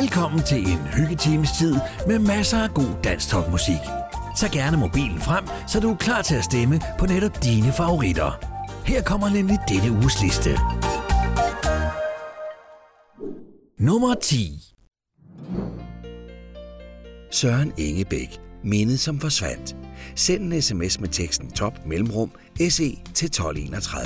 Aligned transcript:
Velkommen 0.00 0.42
til 0.42 0.58
en 0.58 0.78
hyggetimes 0.78 1.50
tid 1.58 1.74
med 2.06 2.18
masser 2.18 2.58
af 2.58 2.74
god 2.74 3.02
dansk 3.04 3.28
topmusik. 3.28 3.84
Tag 4.36 4.50
gerne 4.50 4.76
mobilen 4.76 5.20
frem, 5.20 5.44
så 5.68 5.80
du 5.80 5.90
er 5.90 5.96
klar 5.96 6.22
til 6.22 6.34
at 6.34 6.44
stemme 6.44 6.80
på 6.98 7.06
netop 7.06 7.44
dine 7.44 7.72
favoritter. 7.72 8.30
Her 8.86 9.02
kommer 9.02 9.28
nemlig 9.28 9.58
denne 9.68 9.90
uges 9.92 10.22
liste. 10.22 10.50
Nummer 13.78 14.14
10 14.14 14.60
Søren 17.30 17.72
Ingebæk, 17.78 18.40
mindet 18.64 19.00
som 19.00 19.20
forsvandt. 19.20 19.76
Send 20.14 20.52
en 20.52 20.62
sms 20.62 21.00
med 21.00 21.08
teksten 21.08 21.50
top 21.50 21.86
mellemrum 21.86 22.30
SE 22.58 22.98
til 23.14 23.26
1231. 23.26 24.04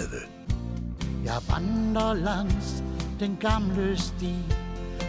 Jeg 1.24 1.38
vandrer 1.48 2.14
langs 2.14 2.82
den 3.20 3.36
gamle 3.40 3.98
sti, 3.98 4.34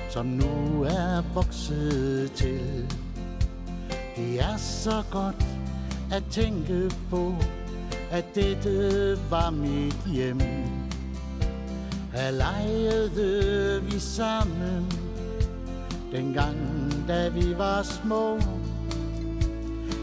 som 0.10 0.26
nu 0.26 0.84
er 0.84 1.22
vokset 1.34 2.32
til. 2.32 2.86
Det 4.16 4.40
er 4.40 4.58
så 4.58 5.04
godt 5.12 5.46
at 6.12 6.24
tænke 6.32 6.92
på, 7.10 7.36
at 8.12 8.26
dette 8.36 9.18
var 9.30 9.50
mit 9.50 9.98
hjem. 10.14 10.40
Her 12.14 12.32
legede 12.32 13.84
vi 13.84 14.00
sammen, 14.00 14.92
dengang 16.12 16.58
da 17.08 17.30
vi 17.30 17.58
var 17.58 17.84
små. 17.84 18.40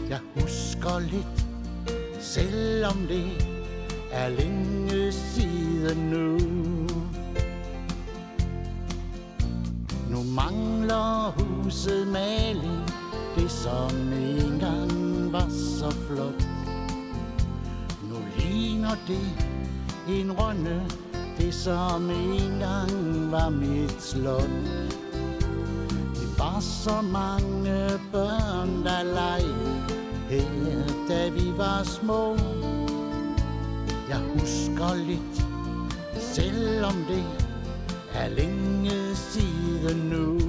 Jeg 0.09 0.19
husker 0.35 0.99
lidt, 0.99 1.45
selvom 2.19 2.97
det 3.07 3.47
er 4.11 4.29
længe 4.29 5.11
siden 5.11 5.97
nu. 5.97 6.76
Nu 10.09 10.23
mangler 10.23 11.33
huset 11.37 12.07
maling, 12.07 12.83
det 13.35 13.51
som 13.51 14.13
engang 14.13 15.31
var 15.31 15.49
så 15.49 15.91
flot. 15.91 16.47
Nu 18.09 18.15
ligner 18.37 18.95
det 19.07 19.27
en 20.07 20.31
rønne, 20.31 20.85
det 21.37 21.53
som 21.53 22.09
engang 22.09 23.31
var 23.31 23.49
mit 23.49 24.01
slot. 24.01 24.49
Det 26.15 26.39
var 26.39 26.59
så 26.59 27.01
mange 27.01 27.99
børn, 28.11 28.83
der 28.83 29.03
legede 29.03 29.97
her, 30.29 30.83
da 31.09 31.29
vi 31.29 31.57
var 31.57 31.83
små. 31.83 32.37
Jeg 34.09 34.21
husker 34.33 34.95
lidt, 34.95 35.45
selvom 36.19 36.95
det 37.07 37.46
er 38.13 38.29
længe 38.29 39.15
siden 39.15 39.97
nu. 39.97 40.39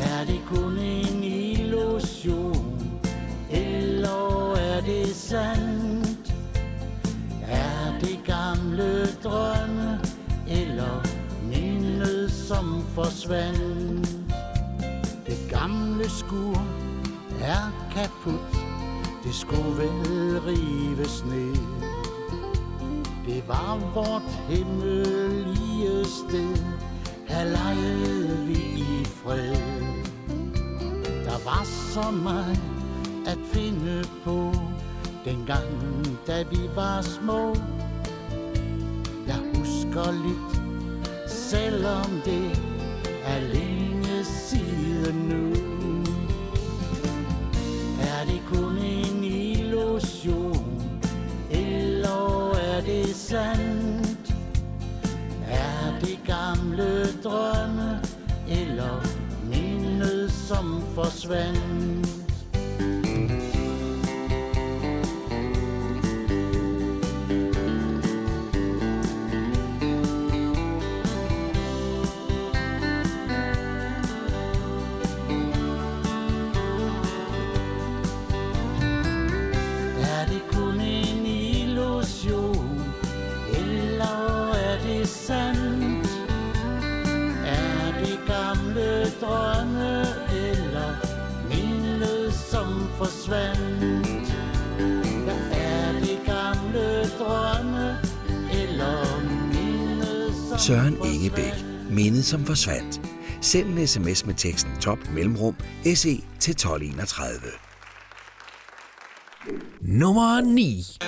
Er 0.00 0.24
det 0.26 0.40
kun 0.46 0.78
en 0.78 1.24
illusion, 1.24 3.00
eller 3.50 4.54
er 4.54 4.80
det 4.80 5.06
sandt? 5.14 6.34
Er 7.48 7.98
det 8.00 8.18
gamle 8.26 9.06
drømme, 9.24 10.00
eller 10.48 11.02
mindet 11.42 12.32
som 12.32 12.84
forsvandt? 12.94 14.08
Det 15.26 15.38
gamle 15.50 16.10
skur 16.10 16.62
er 17.40 17.88
kaput, 17.94 18.56
det 19.24 19.34
skulle 19.34 19.76
vel 19.78 20.40
rives 20.40 21.24
ned. 21.24 21.91
Det 23.32 23.48
var 23.48 23.78
vort 23.94 24.22
himmelige 24.48 26.04
sted, 26.04 26.56
her 27.28 27.44
legede 27.44 28.46
vi 28.46 28.58
i 28.76 29.04
fred. 29.04 29.56
Der 31.24 31.44
var 31.44 31.64
så 31.64 32.10
meget 32.10 32.60
at 33.26 33.38
finde 33.52 34.04
på, 34.24 34.52
dengang 35.24 35.64
da 36.26 36.42
vi 36.42 36.60
var 36.74 37.02
små. 37.02 37.56
Jeg 39.26 39.40
husker 39.56 40.12
lidt, 40.12 40.62
selvom 41.30 42.20
det 42.24 42.60
er 43.24 43.40
lidt 43.40 43.61
Er 56.02 56.06
det 56.06 56.18
gamle 56.26 57.06
drømme, 57.24 58.00
eller 58.48 59.06
mindet 59.50 60.32
som 60.32 60.82
forsvandt? 60.94 61.91
Søren? 100.66 100.96
Ingebæk, 101.04 101.52
mindet 101.90 102.24
som 102.24 102.46
forsvandt. 102.46 103.00
Send 103.40 103.78
en 103.78 103.86
sms 103.86 104.26
med 104.26 104.34
teksten 104.34 104.72
top 104.80 104.98
mellemrum 105.14 105.56
SE 105.94 106.16
til 106.40 106.52
1231. 106.52 107.40
Nummer 109.80 110.40
9 110.40 110.98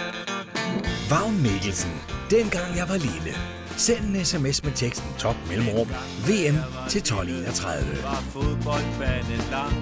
Vagn 1.10 1.42
Mikkelsen. 1.42 1.92
Dengang 2.30 2.76
jeg 2.76 2.86
var 2.88 2.96
lille. 2.96 3.34
Send 3.76 4.04
en 4.04 4.24
sms 4.24 4.64
med 4.64 4.72
teksten 4.72 5.10
top 5.18 5.36
mellemrum 5.48 5.88
VM 6.28 6.58
til 6.92 6.98
1231. 6.98 8.02
var 8.02 8.22
fodboldbanen 8.34 9.42
lang. 9.50 9.74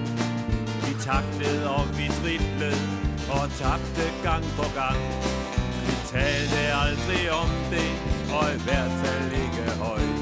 Vi 0.85 0.93
taklede 1.09 1.71
og 1.77 1.85
vi 1.99 2.07
driblede 2.21 2.83
og 3.37 3.45
tabte 3.61 4.05
gang 4.23 4.45
på 4.59 4.67
gang. 4.81 4.99
Vi 5.87 5.95
talte 6.13 6.61
aldrig 6.85 7.23
om 7.43 7.51
det, 7.73 7.91
og 8.39 8.47
i 8.57 8.59
hvert 8.67 8.95
fald 9.03 9.31
ikke 9.45 9.65
højt. 9.85 10.21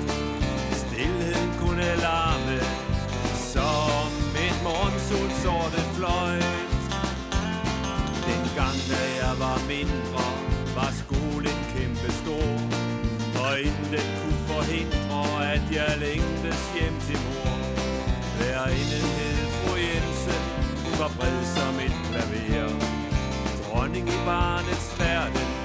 Stilheden 0.82 1.50
kunne 1.60 1.88
larme, 2.06 2.58
som 3.54 4.08
et 4.46 4.58
morgensol 4.66 5.30
sorte 5.44 5.80
fløjt. 5.96 6.68
Dengang 8.26 8.78
da 8.90 9.02
jeg 9.22 9.34
var 9.44 9.58
mindre, 9.74 10.26
var 10.76 10.90
skolen 11.02 11.58
kæmpe 11.74 12.08
stor. 12.22 12.50
Og 13.44 13.52
intet 13.68 14.06
kunne 14.18 14.42
forhindre, 14.52 15.22
at 15.54 15.64
jeg 15.78 15.92
længtes 16.06 16.60
hjem 16.76 16.96
til 17.06 17.18
mor. 17.26 17.54
Værinden 18.38 19.06
hed 19.16 19.40
fru 19.56 19.72
Jensen, 19.86 20.42
var 21.00 21.10
bred 21.18 21.40
som 21.56 21.74
et 21.86 21.96
klaver. 22.06 22.72
Dronning 23.64 24.08
i 24.08 24.18
barnets 24.26 24.88
verden, 24.98 25.59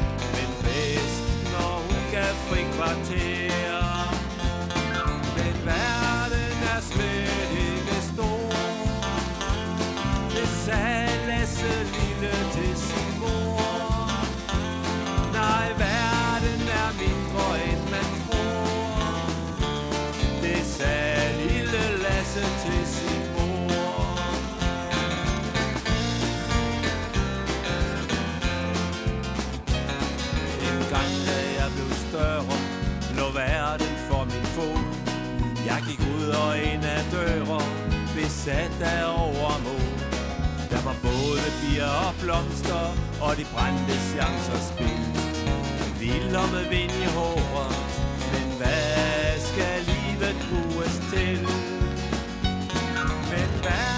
hun. 2.49 3.47
Men 5.37 5.55
verden 5.65 6.57
er 6.73 6.81
slet 6.91 7.51
ikke 7.67 7.97
stor. 8.13 8.49
Det 10.35 10.47
sagde 10.65 11.15
lille 11.97 12.33
til 12.53 12.64
Jeg 35.65 35.83
gik 35.89 36.01
ud 36.15 36.27
og 36.27 36.57
ind 36.57 36.85
af 36.85 37.03
døre, 37.11 37.61
besat 38.15 38.81
af 38.81 39.03
overmod. 39.25 39.87
Der 40.71 40.81
var 40.87 40.95
både 41.01 41.45
bier 41.61 41.93
og 42.07 42.13
blomster, 42.21 42.83
og 43.21 43.31
de 43.37 43.45
brændte 43.53 43.95
chancer 44.11 44.59
spil. 44.71 45.05
Vild 45.99 46.35
og 46.35 46.49
med 46.55 46.65
vind 46.69 46.95
i 47.05 47.07
håret, 47.17 47.77
men 48.31 48.47
hvad 48.57 49.39
skal 49.49 49.77
livet 49.91 50.35
bruges 50.47 50.95
til? 51.13 51.39
Men 53.31 53.49
hvad 53.63 53.94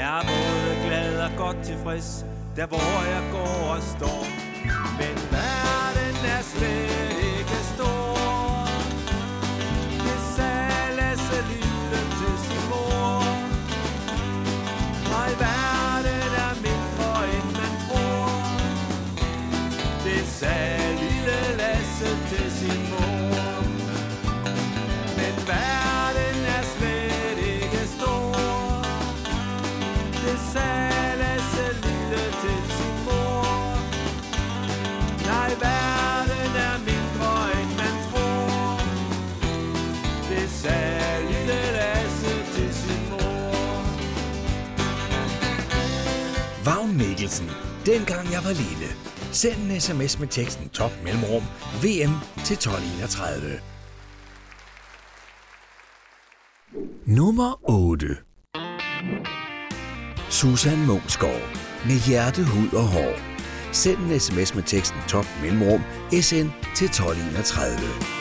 Jeg 0.00 0.18
er 0.18 0.22
både 0.22 0.86
glad 0.86 1.22
og 1.24 1.30
godt 1.36 1.56
tilfreds, 1.64 2.24
der 2.56 2.66
hvor 2.66 3.04
jeg 3.14 3.22
går 3.32 3.74
og 3.74 3.82
står. 3.82 4.24
Men 4.98 5.16
verden 5.32 6.24
er 6.36 6.42
svær. 6.42 6.99
Ditlevsen. 47.30 47.50
Dengang 47.86 48.32
jeg 48.32 48.44
var 48.44 48.52
lille. 48.52 48.94
Send 49.32 49.70
en 49.70 49.80
sms 49.80 50.18
med 50.18 50.28
teksten 50.28 50.68
top 50.68 50.92
mellemrum 51.04 51.42
VM 51.82 52.14
til 52.44 52.54
1231. 52.54 53.60
Nummer 57.06 57.70
8 57.70 58.06
Susan 60.30 60.86
Mumsgaard. 60.86 61.58
Med 61.86 62.06
hjerte, 62.06 62.44
hud 62.44 62.78
og 62.78 62.84
hår. 62.84 63.14
Send 63.72 63.98
en 63.98 64.20
sms 64.20 64.54
med 64.54 64.62
teksten 64.62 65.00
top 65.08 65.26
mellemrum 65.42 65.80
SN 66.10 66.48
til 66.76 66.86
1231. 66.86 68.19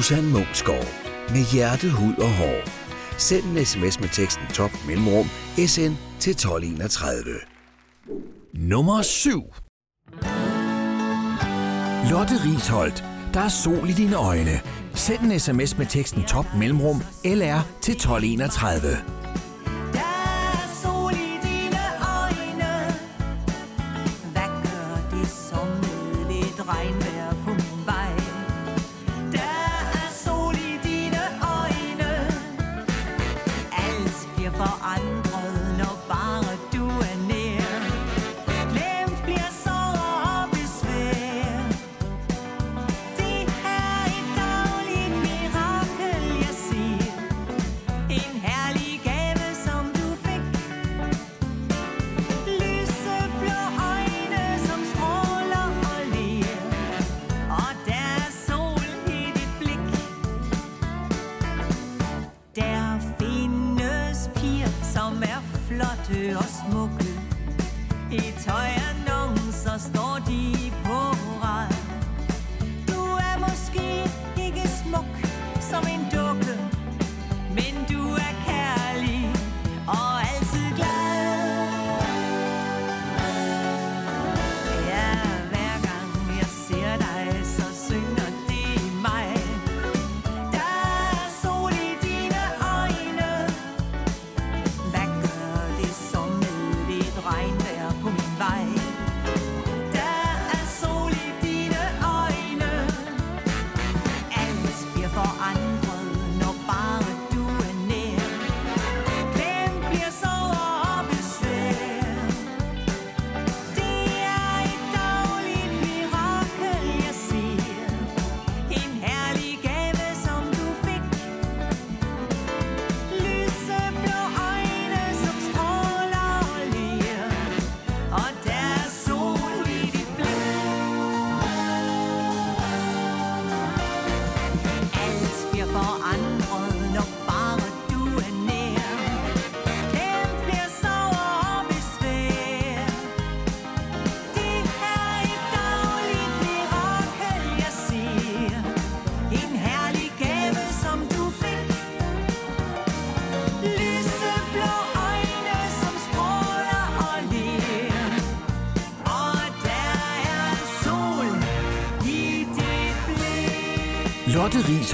Susan 0.00 0.32
Munchsgaard. 0.32 0.86
Med 1.30 1.52
hjertet, 1.52 1.92
hud 1.92 2.14
og 2.18 2.28
hår. 2.28 2.60
Send 3.18 3.44
en 3.44 3.66
sms 3.66 4.00
med 4.00 4.08
teksten 4.08 4.46
top 4.54 4.70
mellemrum 4.86 5.26
sn 5.66 5.92
til 6.20 6.30
1231. 6.30 7.24
Nummer 8.54 9.02
7 9.02 9.42
Lotte 12.10 12.34
Risholdt. 12.44 13.04
Der 13.34 13.40
er 13.40 13.48
sol 13.48 13.88
i 13.88 13.92
dine 13.92 14.16
øjne. 14.16 14.60
Send 14.94 15.32
en 15.32 15.40
sms 15.40 15.78
med 15.78 15.86
teksten 15.86 16.22
top 16.22 16.46
mellemrum 16.58 17.02
LR 17.24 17.60
til 17.82 17.92
1231. 17.92 18.96
regne 26.70 27.09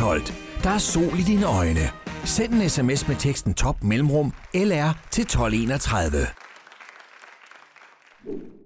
Lotte 0.01 0.23
Risholdt, 0.23 0.35
der 0.65 0.71
er 0.71 0.79
sol 0.79 1.19
i 1.19 1.23
dine 1.23 1.47
øjne. 1.47 1.91
Send 2.25 2.55
en 2.55 2.69
sms 2.71 3.09
med 3.09 3.17
teksten 3.17 3.55
top 3.55 3.85
mellemrum 3.85 4.33
LR 4.55 4.91
til 5.11 5.23
1231. 5.23 6.27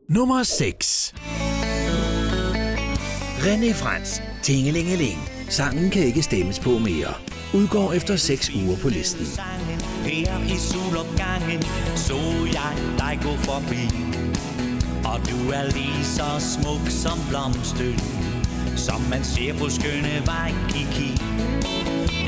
Nummer 0.08 0.42
6 0.42 1.14
René 3.38 3.72
Frans, 3.74 4.22
Tingelingeling. 4.42 5.18
Sangen 5.48 5.90
kan 5.90 6.02
ikke 6.02 6.22
stemmes 6.22 6.60
på 6.60 6.70
mere. 6.70 7.14
Udgår 7.54 7.92
efter 7.92 8.16
6 8.16 8.50
uger 8.54 8.76
på 8.82 8.88
listen. 8.88 9.26
Her 10.04 10.54
i 10.54 10.58
solopgangen 10.58 11.62
Så 11.96 12.18
jeg 12.52 12.72
dig 12.98 13.18
gå 13.22 13.36
forbi 13.36 13.84
Og 15.04 15.18
du 15.30 15.50
er 15.50 15.64
lige 15.72 16.04
så 16.04 16.28
smuk 16.54 16.84
som 16.88 17.18
blomsten 17.28 18.19
som 18.86 19.00
man 19.10 19.24
ser 19.24 19.52
på 19.58 19.68
skønne 19.68 20.14
Waikiki 20.28 21.10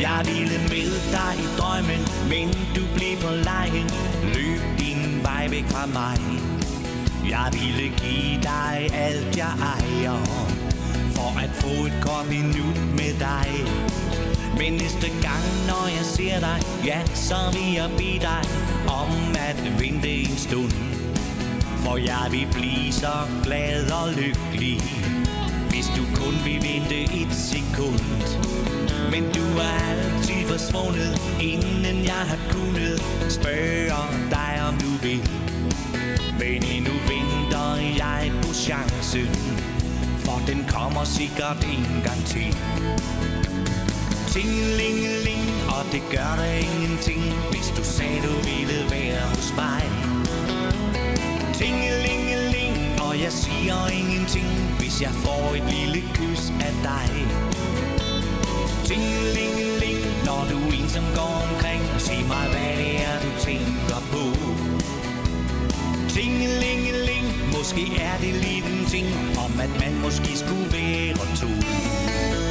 Jeg 0.00 0.20
ville 0.28 0.58
med 0.72 0.92
dig 1.16 1.32
i 1.44 1.46
drømmen 1.58 2.02
Men 2.32 2.48
du 2.76 2.82
blev 2.96 3.14
for 3.24 3.34
lejen. 3.48 3.88
Løb 4.34 4.62
din 4.82 5.02
vej 5.22 5.48
væk 5.50 5.66
fra 5.74 5.86
mig. 5.86 6.18
Jeg 7.30 7.48
ville 7.52 7.88
give 8.02 8.36
dig 8.42 8.76
alt 8.92 9.36
jeg 9.36 9.54
ejer 9.74 10.18
For 11.14 11.30
at 11.44 11.50
få 11.62 11.86
et 11.86 11.96
kort 12.06 12.26
minut 12.28 12.78
med 12.98 13.12
dig. 13.28 13.48
Men 14.58 14.72
næste 14.72 15.08
gang, 15.26 15.44
når 15.68 15.84
jeg 15.96 16.04
ser 16.04 16.40
dig, 16.40 16.58
ja, 16.84 17.00
så 17.14 17.38
vil 17.52 17.72
jeg 17.74 17.90
bede 17.98 18.20
dig 18.20 18.42
om 19.02 19.10
at 19.48 19.80
vente 19.80 20.10
en 20.10 20.36
stund. 20.36 20.72
For 21.84 21.96
jeg 21.96 22.26
vil 22.30 22.46
blive 22.52 22.92
så 22.92 23.16
glad 23.44 23.90
og 23.90 24.08
lykkelig, 24.12 24.80
du 26.02 26.16
kun 26.20 26.34
vil 26.44 26.62
vente 26.62 27.02
et 27.02 27.34
sekund. 27.34 28.22
Men 29.10 29.22
du 29.36 29.44
er 29.58 29.74
altid 29.90 30.48
forsvundet, 30.48 31.20
inden 31.40 32.04
jeg 32.04 32.22
har 32.30 32.38
kunnet 32.50 33.02
spørge 33.28 34.06
dig, 34.30 34.52
om 34.68 34.74
du 34.84 34.90
vil. 35.02 35.22
Men 36.38 36.64
endnu 36.74 36.94
venter 37.12 37.96
jeg 37.96 38.32
på 38.42 38.54
chancen, 38.54 39.28
for 40.18 40.42
den 40.46 40.64
kommer 40.68 41.04
sikkert 41.04 41.64
en 41.64 42.02
gang 42.04 42.24
til. 42.26 42.56
Tingelingeling, 44.32 45.44
og 45.68 45.82
det 45.92 46.02
gør 46.10 46.32
der 46.36 46.52
ingenting, 46.66 47.22
hvis 47.50 47.68
du 47.76 47.84
sagde, 47.84 48.20
du 48.26 48.34
ville 48.48 48.80
være 48.90 49.22
hos 49.34 49.52
mig. 49.56 49.82
Tingelingeling, 51.54 52.01
jeg 53.22 53.32
siger 53.32 53.88
ingenting, 54.00 54.48
hvis 54.78 55.02
jeg 55.02 55.10
får 55.10 55.54
et 55.58 55.64
lille 55.74 56.00
kys 56.14 56.42
af 56.68 56.74
dig. 56.88 57.10
Tingelingeling, 58.84 59.98
når 60.28 60.42
du 60.50 60.58
ensom 60.78 61.04
går 61.14 61.34
omkring, 61.48 61.82
sig 61.98 62.20
mig, 62.32 62.46
hvad 62.52 62.72
det 62.82 62.92
er, 63.08 63.14
du 63.24 63.30
tænker 63.48 64.00
på. 64.14 64.24
Tingelingeling, 66.14 67.26
måske 67.56 67.84
er 68.08 68.16
det 68.24 68.34
lidt 68.34 68.66
en 68.74 68.86
ting, 68.94 69.06
om 69.44 69.52
at 69.60 69.72
man 69.82 70.00
måske 70.04 70.38
skulle 70.38 70.68
være 70.72 71.26
to. 71.40 72.41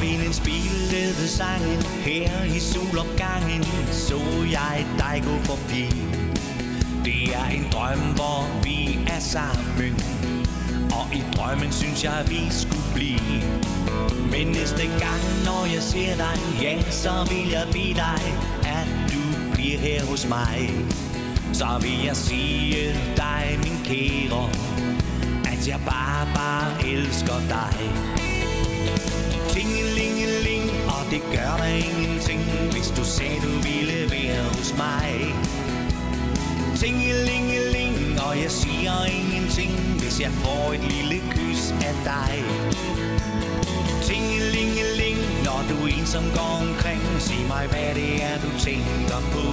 Vindens 0.00 0.46
vinden 0.46 0.68
spillede 0.88 1.28
sangen 1.28 1.82
her 1.82 2.44
i 2.44 2.58
solopgangen, 2.58 3.64
så 3.92 4.20
jeg 4.50 4.86
dig 4.98 5.22
gå 5.24 5.36
forbi. 5.44 5.86
Det 7.04 7.34
er 7.34 7.46
en 7.46 7.66
drøm, 7.72 7.98
hvor 7.98 8.62
vi 8.64 8.98
er 9.06 9.20
sammen, 9.20 9.94
og 10.98 11.16
i 11.16 11.22
drømmen 11.36 11.72
synes 11.72 12.04
jeg, 12.04 12.24
vi 12.28 12.40
skulle 12.50 12.90
blive. 12.94 13.42
Men 14.30 14.46
næste 14.46 14.82
gang, 14.82 15.22
når 15.44 15.66
jeg 15.74 15.82
ser 15.82 16.16
dig, 16.16 16.38
ja, 16.62 16.90
så 16.90 17.26
vil 17.30 17.50
jeg 17.50 17.66
bede 17.72 17.94
dig, 17.94 18.20
at 18.78 18.88
du 19.12 19.52
bliver 19.54 19.78
her 19.78 20.04
hos 20.04 20.28
mig. 20.28 20.70
Så 21.52 21.66
vil 21.82 22.04
jeg 22.04 22.16
sige 22.16 22.94
dig, 23.16 23.58
min 23.64 23.78
kære, 23.84 24.50
at 25.52 25.68
jeg 25.68 25.80
bare, 25.86 26.26
bare 26.34 26.88
elsker 26.92 27.38
dig. 27.48 28.37
Tingelingeling, 29.54 30.64
og 30.86 31.02
det 31.10 31.22
gør 31.34 31.52
der 31.62 31.70
ingenting, 31.88 32.40
hvis 32.72 32.88
du 32.96 33.04
sagde, 33.04 33.38
du 33.46 33.52
ville 33.68 34.10
være 34.10 34.42
hos 34.44 34.74
mig. 34.76 35.34
Tingelingeling, 36.80 38.20
og 38.26 38.42
jeg 38.42 38.50
siger 38.50 38.94
ingenting, 39.18 39.72
hvis 40.00 40.20
jeg 40.20 40.30
får 40.30 40.72
et 40.72 40.84
lille 40.92 41.18
kys 41.30 41.62
af 41.88 41.94
dig. 42.12 42.34
Tingelingeling, 44.08 45.18
når 45.44 45.60
du 45.70 45.76
ensom 45.86 46.24
går 46.38 46.54
omkring, 46.66 47.02
sig 47.18 47.42
mig, 47.48 47.66
hvad 47.72 47.94
det 47.94 48.22
er, 48.22 48.36
du 48.44 48.50
tænker 48.66 49.20
på. 49.34 49.44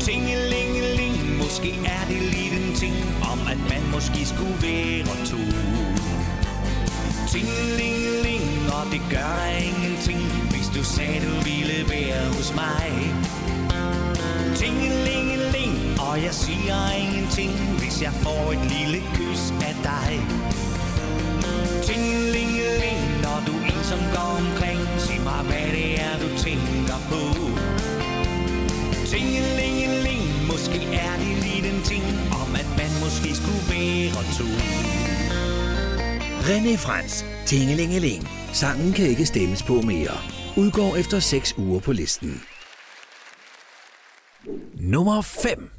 Tingelingeling, 0.00 1.36
måske 1.36 1.70
er 1.96 2.04
det 2.08 2.22
lidt 2.22 2.54
en 2.62 2.74
ting, 2.74 2.94
om 3.32 3.40
at 3.52 3.60
man 3.72 3.82
måske 3.94 4.26
skulle 4.26 4.58
være 4.62 5.26
to. 5.30 5.67
Tingelingeling, 7.32 8.44
og 8.76 8.84
det 8.92 9.02
gør 9.10 9.32
dig 9.40 9.54
ingenting, 9.70 10.22
hvis 10.50 10.68
du 10.76 10.82
sagde, 10.84 11.20
du 11.26 11.34
ville 11.48 11.78
være 11.94 12.22
hos 12.36 12.54
mig. 12.54 12.88
Tingelingeling, 14.56 16.00
og 16.00 16.22
jeg 16.22 16.34
siger 16.34 16.78
ingenting, 17.04 17.52
hvis 17.80 18.02
jeg 18.02 18.12
får 18.12 18.52
et 18.52 18.62
lille 18.76 19.00
kys 19.14 19.42
af 19.68 19.74
dig. 19.90 20.10
Tingelingeling, 21.88 23.00
når 23.24 23.38
du 23.46 23.54
ensom 23.72 24.02
går 24.16 24.32
omkring, 24.44 24.80
sig 24.98 25.20
mig, 25.28 25.42
hvad 25.48 25.68
det 25.76 26.00
er, 26.06 26.14
du 26.22 26.28
tænker 26.46 26.98
på. 27.10 27.22
Tingelingeling, 29.12 30.24
måske 30.50 30.80
er 31.04 31.14
det 31.22 31.34
lige 31.44 31.62
den 31.70 31.82
ting, 31.82 32.04
om 32.42 32.50
at 32.62 32.68
man 32.80 32.90
måske 33.04 33.30
skulle 33.40 33.64
være 33.70 34.22
to. 34.38 35.07
René 36.48 36.76
Frans, 36.76 37.24
Tingelingeling. 37.46 38.28
Sangen 38.52 38.92
kan 38.92 39.06
ikke 39.06 39.26
stemmes 39.26 39.62
på 39.62 39.72
mere. 39.72 40.16
udgår 40.56 40.96
efter 40.96 41.20
6 41.20 41.54
uger 41.58 41.80
på 41.80 41.92
listen. 41.92 42.42
Nummer 44.74 45.22
5 45.22 45.70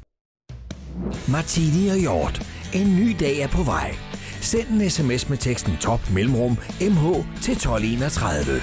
Martini 1.28 1.88
og 1.88 1.96
Hjort. 1.96 2.46
En 2.72 2.96
ny 2.96 3.16
dag 3.20 3.38
er 3.38 3.48
på 3.48 3.62
vej. 3.62 3.94
Send 4.40 4.68
en 4.68 4.90
sms 4.90 5.28
med 5.28 5.38
teksten 5.38 5.76
top 5.76 6.10
mellemrum 6.10 6.58
mh 6.80 7.02
til 7.42 7.52
1231. 7.52 8.60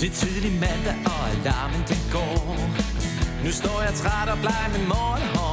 Det 0.00 0.10
er 0.10 0.14
tidlig 0.14 0.52
mandag, 0.52 0.96
og 1.06 1.30
alarmen 1.30 1.82
den 1.88 2.00
går 2.12 2.56
Nu 3.44 3.50
står 3.50 3.82
jeg 3.82 3.94
træt 3.94 4.28
og 4.28 4.38
bleg 4.38 4.64
med 4.72 4.86
morgenhår 4.86 5.43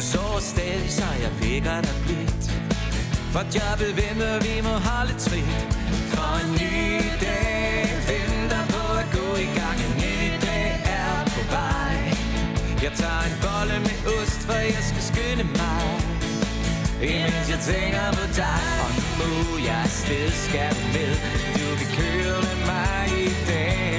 du 0.00 0.04
så 0.06 0.40
stadig, 0.40 0.90
så 0.90 1.04
jeg 1.24 1.32
vækker 1.40 1.80
dig 1.80 1.96
blidt 2.04 2.44
For 3.32 3.44
jobbet 3.56 3.92
venter, 4.00 4.36
vi 4.46 4.54
må 4.66 4.74
holde 4.90 5.14
trit. 5.26 5.74
For 6.14 6.32
en 6.42 6.50
ny 6.62 6.80
dag 7.24 7.84
venter 8.10 8.62
på 8.74 8.82
at 9.02 9.06
gå 9.18 9.28
i 9.46 9.48
gang. 9.58 9.76
En 9.86 9.94
ny 10.04 10.18
dag 10.46 10.70
er 10.98 11.16
på 11.34 11.42
vej. 11.56 11.98
Jeg 12.84 12.92
tager 13.00 13.24
en 13.30 13.36
bolle 13.44 13.76
med 13.86 13.98
ost, 14.16 14.40
for 14.48 14.60
jeg 14.76 14.84
skal 14.90 15.04
skynde 15.10 15.46
mig. 15.60 15.84
Imens 17.10 17.46
jeg 17.54 17.60
tænker 17.70 18.06
på 18.18 18.24
dig. 18.40 18.62
Og 18.84 18.90
nu 19.18 19.30
jeg 19.68 19.80
afsted 19.88 20.30
skal 20.46 20.74
med. 20.94 21.12
Du 21.56 21.66
kan 21.78 21.88
køre 21.98 22.38
med 22.46 22.58
mig 22.70 23.04
i 23.26 23.30
dag. 23.50 23.89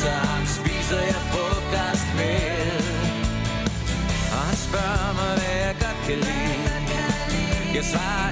Tilfreds 0.00 0.28
ham 0.28 0.46
spiser 0.46 1.02
jeg 1.10 1.22
frokost 1.32 2.08
med. 2.16 2.82
Og 4.34 4.40
han 4.48 4.56
spørger 4.66 5.12
mig, 5.18 5.32
hvad 5.38 5.56
jeg 5.66 5.74
godt 5.84 6.00
kan 6.06 6.18
lide. 6.26 6.60
Jeg 7.74 7.84
svarer 7.84 8.29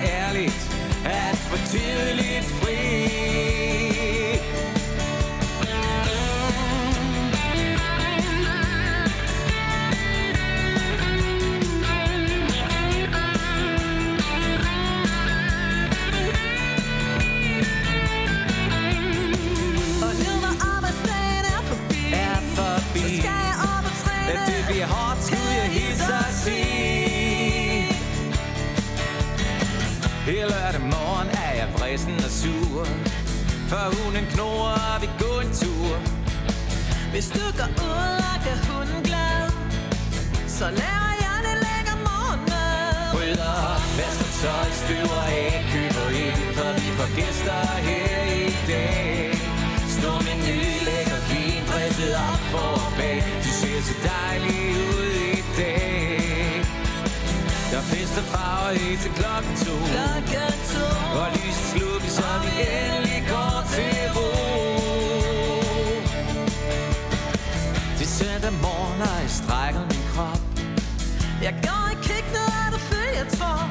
så 40.59 40.71
laver 40.83 41.13
jeg 41.25 41.37
en 41.53 41.59
lækker 41.67 41.99
morgenmad. 42.09 43.15
Rydder 43.17 43.55
op, 43.73 43.85
vasker 43.99 44.31
tøj, 44.43 44.69
støver 44.83 45.23
af, 45.41 45.53
køber 45.73 46.09
ind, 46.27 46.43
for 46.57 46.71
vi 46.79 46.89
får 46.99 47.11
gæster 47.19 47.61
her 47.89 48.17
i 48.45 48.49
dag. 48.71 49.31
Stor 49.97 50.19
menu, 50.27 50.59
lækker 50.89 51.21
vin, 51.31 51.63
dresset 51.71 52.15
op 52.31 52.43
for 52.53 52.73
bag. 52.99 53.19
Du 53.45 53.51
ser 53.61 53.81
så 53.89 53.95
dejlig 54.13 54.63
ud 54.97 55.11
i 55.37 55.41
dag. 55.61 56.51
Der 57.71 57.79
er 57.83 57.87
fest 57.93 58.15
og 58.23 58.27
farver 58.33 58.73
helt 58.81 59.01
til 59.05 59.13
klokken 59.21 59.55
to. 59.65 59.75
Klokken 59.95 60.57
to. 60.73 60.87
Og 61.21 61.27
lyset 61.35 61.67
slukkes, 61.73 62.13
så 62.19 62.31
vi 62.45 62.53
endelig 62.79 63.23
går 63.33 63.57
til 63.75 63.99
ro. 64.17 64.29
Det 67.99 68.07
er 68.11 68.15
søndag 68.21 68.53
morgen, 68.67 69.01
og 69.09 69.17
jeg 69.23 69.33
strækker 69.41 69.85
min. 69.91 70.08
Jeg 71.43 71.55
går 71.67 71.85
i 71.95 71.97
køkkenet, 72.09 72.49
og 72.63 72.69
du 72.75 72.79
følger 72.93 73.25
trop. 73.39 73.69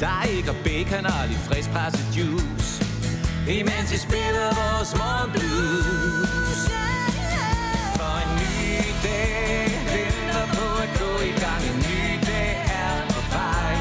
Der 0.00 0.10
er 0.20 0.24
ikke 0.36 0.50
og 0.50 0.56
bacon 0.64 1.06
og 1.06 1.28
lidt 1.28 1.42
frisk 1.48 1.70
presset 1.70 2.06
juice. 2.16 2.70
Imens 3.48 3.88
vi 3.92 3.98
spiller 4.08 4.48
vores 4.60 4.90
morgen 5.00 5.30
blues. 5.34 6.60
For 7.98 8.14
en 8.24 8.30
ny 8.42 8.56
dag 9.06 9.64
venter 9.94 10.44
på 10.56 10.66
at 10.84 10.90
gå 11.02 11.12
i 11.30 11.34
gang. 11.44 11.60
En 11.70 11.78
ny 11.88 12.02
dag 12.30 12.52
er 12.82 12.94
på 13.14 13.20
vej. 13.36 13.76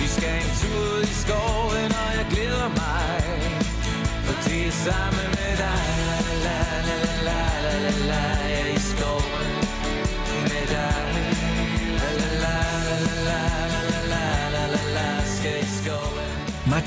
Vi 0.00 0.06
skal 0.16 0.36
en 0.44 0.52
tur 0.60 0.94
i 1.10 1.12
skoven, 1.22 1.90
og 2.02 2.10
jeg 2.18 2.26
glæder 2.34 2.68
mig. 2.82 3.14
For 4.26 4.34
det 4.44 4.60
er 4.70 4.74
sammen 4.86 5.13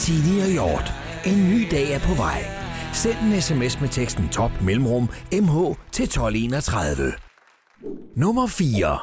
tidligere 0.08 0.46
og 0.46 0.52
Hjort. 0.52 0.94
En 1.26 1.50
ny 1.50 1.68
dag 1.72 1.92
er 1.92 2.00
på 2.00 2.14
vej. 2.14 2.44
Send 2.94 3.18
en 3.20 3.42
sms 3.42 3.82
med 3.82 3.90
teksten 3.90 4.30
top 4.30 4.52
mellemrum 4.62 5.10
mh 5.32 5.76
til 5.92 6.04
1231. 6.04 7.14
Nummer 8.16 8.48
4 8.48 9.00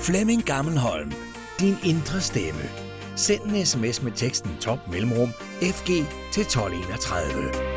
Flemming 0.00 0.44
Gammelholm. 0.44 1.12
Din 1.60 1.76
indre 1.84 2.20
stemme. 2.20 2.62
Send 3.16 3.42
en 3.42 3.66
sms 3.66 4.02
med 4.02 4.12
teksten 4.12 4.50
top 4.60 4.78
mellemrum 4.92 5.30
fg 5.60 5.86
til 6.32 6.42
1231. 6.42 7.75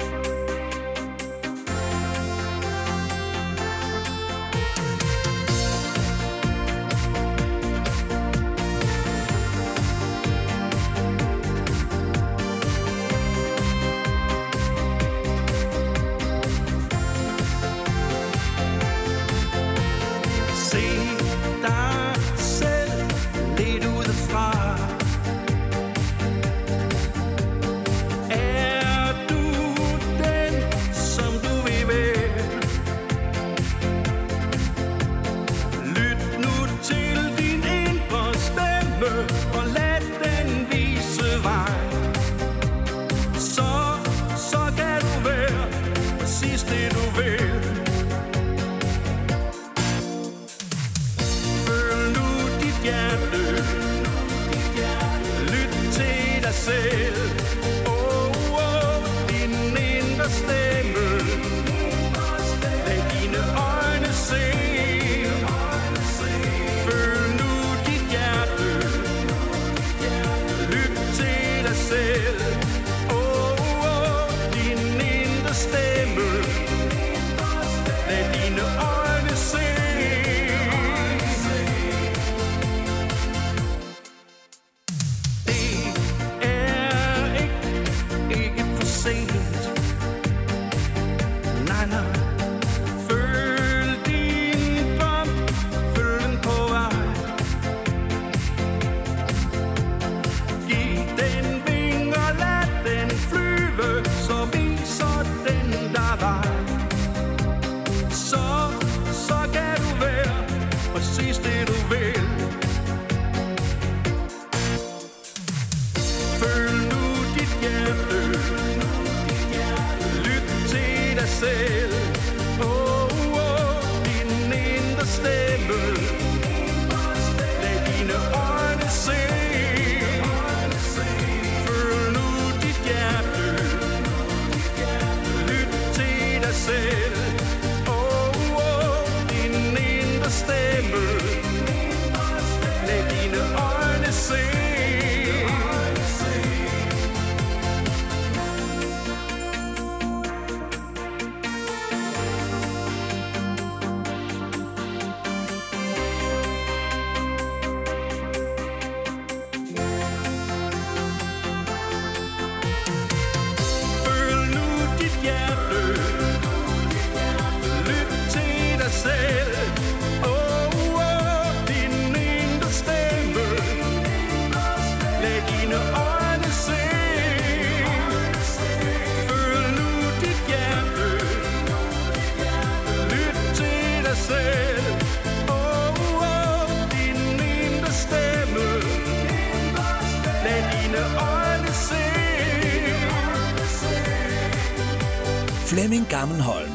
Gammelholm. 196.19 196.71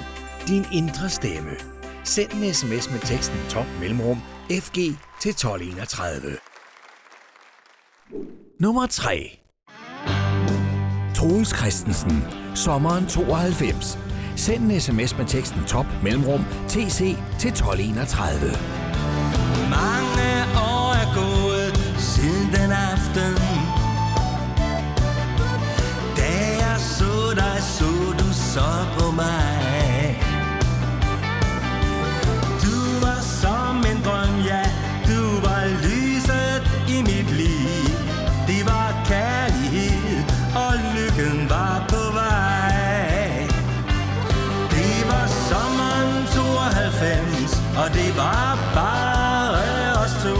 Din 0.48 0.64
indre 0.72 1.08
stemme. 1.08 1.50
Send 2.04 2.32
en 2.32 2.54
sms 2.54 2.90
med 2.90 3.00
teksten 3.00 3.36
top 3.48 3.66
mellemrum 3.80 4.18
FG 4.50 4.74
til 5.20 5.30
1231. 5.30 6.38
Nummer 8.60 8.86
3. 8.86 9.38
Troels 11.14 11.56
Christensen. 11.56 12.24
Sommeren 12.54 13.06
92. 13.06 13.98
Send 14.36 14.72
en 14.72 14.80
sms 14.80 15.18
med 15.18 15.26
teksten 15.26 15.64
top 15.66 15.86
mellemrum 16.02 16.44
TC 16.68 16.98
til 17.38 17.48
1231. 17.48 18.83
var 48.16 48.58
bare 48.74 49.92
os 50.04 50.14
to. 50.22 50.36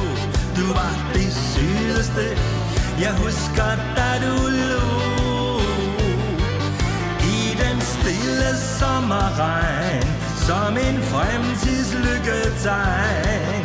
Du 0.57 0.65
var 0.79 0.95
det 1.15 1.33
sydeste, 1.33 2.27
jeg 3.01 3.13
husker, 3.25 3.73
da 3.97 4.11
du 4.25 4.35
lå. 4.71 4.89
I 7.37 7.39
den 7.63 7.79
stille 7.81 8.51
sommerregn, 8.79 10.09
som 10.47 10.73
en 10.77 10.99
fremtidslykketegn. 11.03 13.55
Vi 13.55 13.61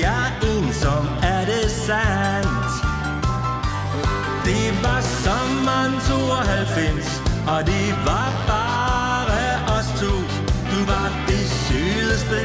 jeg 0.00 0.32
ensom, 0.52 1.06
er 1.22 1.44
det 1.44 1.70
sandt 1.70 2.86
det 4.46 4.82
var 4.82 5.00
sommeren 5.00 6.00
92, 6.00 7.22
og 7.48 7.66
det 7.66 7.94
var 8.04 8.32
bare 8.46 9.78
os 9.78 9.86
to. 10.00 10.14
Du 10.70 10.84
var 10.92 11.08
det 11.28 11.48
sydeste, 11.66 12.40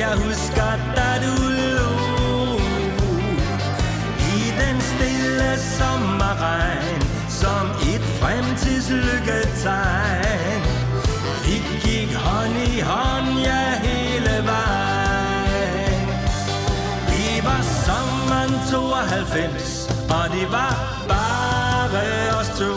jeg 0.00 0.14
husker, 0.24 0.72
da 0.96 1.08
du 1.24 1.34
lå. 1.76 1.94
I 4.36 4.38
den 4.60 4.76
stille 4.80 5.50
sommerregn, 5.76 7.02
som 7.28 7.64
et 7.92 8.04
fremtidslykketegn. 8.20 10.62
Vi 11.44 11.56
gik 11.84 12.10
hånd 12.14 12.56
i 12.56 12.80
hånd, 12.80 13.28
ja, 13.48 13.64
90 19.12 19.88
og 20.16 20.24
det 20.32 20.46
var 20.52 20.74
bare 21.08 22.36
os 22.40 22.48
to. 22.58 22.72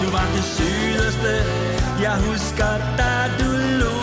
Du 0.00 0.06
var 0.16 0.26
det 0.34 0.44
sydeste, 0.56 1.32
jeg 2.02 2.16
husker, 2.28 2.74
da 2.98 3.12
du 3.40 3.50
lå. 3.80 3.98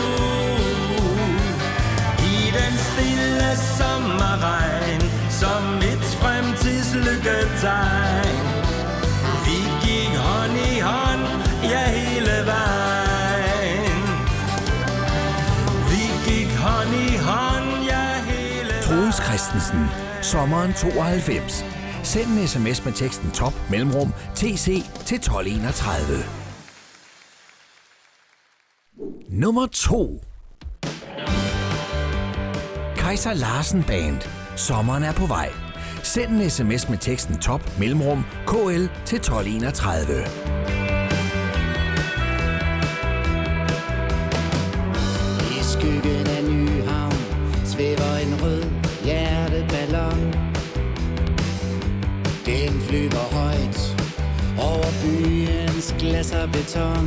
I 2.35 2.37
den 2.57 2.73
stille 2.87 3.49
sommerregn, 3.77 5.01
som 5.29 5.63
et 5.91 6.05
fremtidslykketegn. 6.21 8.45
Vi 9.45 9.59
gik 9.85 10.13
hånd 10.27 10.55
i 10.71 10.73
hånd, 10.79 11.23
ja, 11.71 11.83
hele 11.97 12.37
vejen. 12.51 14.01
Vi 15.91 16.03
gik 16.27 16.51
hånd 16.65 16.93
i 16.95 16.97
hånd, 17.27 17.69
ja, 17.91 18.05
hele 18.31 18.73
Troels 18.83 19.19
Christensen. 19.27 19.83
Sommeren 20.31 20.73
92. 20.73 21.65
Send 22.03 22.27
en 22.27 22.47
sms 22.47 22.85
med 22.85 22.93
teksten 22.93 23.31
top 23.31 23.53
mellemrum 23.71 24.13
TC 24.35 24.83
til 25.05 25.15
1231. 25.15 26.25
Nummer 29.29 29.67
2. 29.67 30.21
Kaiser 32.97 33.33
Larsen 33.33 33.83
Band. 33.83 34.21
Sommeren 34.55 35.03
er 35.03 35.13
på 35.13 35.25
vej. 35.25 35.49
Send 36.03 36.41
en 36.41 36.49
sms 36.49 36.89
med 36.89 36.97
teksten 36.97 37.37
top 37.37 37.79
mellemrum 37.79 38.23
KL 38.47 38.85
til 39.05 39.15
1231. 39.15 40.25
I 45.51 45.63
skyggen 45.63 46.34
Den 52.95 53.09
flyver 53.11 53.27
højt 53.39 53.79
over 54.59 54.89
byens 55.01 55.95
glas 55.99 56.31
og 56.31 56.51
beton. 56.51 57.05